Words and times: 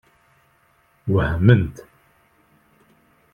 Wehment. 1.13 1.75